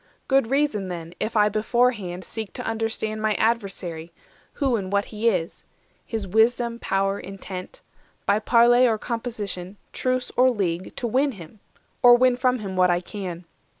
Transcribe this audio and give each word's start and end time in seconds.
Good 0.27 0.49
reason, 0.49 0.87
then, 0.87 1.13
if 1.19 1.37
I 1.37 1.47
beforehand 1.47 2.23
seek 2.23 2.53
To 2.53 2.65
understand 2.65 3.21
my 3.21 3.35
adversary, 3.35 4.11
who 4.53 4.75
And 4.75 4.91
what 4.91 5.05
he 5.05 5.29
is; 5.29 5.63
his 6.03 6.25
wisdom, 6.27 6.79
power, 6.79 7.19
intent; 7.19 7.83
By 8.25 8.39
parle 8.39 8.87
or 8.87 8.97
composition, 8.97 9.77
truce 9.93 10.31
or 10.35 10.49
league, 10.49 10.95
To 10.95 11.05
win 11.05 11.33
him, 11.33 11.59
or 12.01 12.15
win 12.15 12.35
from 12.35 12.57
him 12.57 12.75
what 12.75 12.89
I 12.89 12.99
can. 12.99 13.45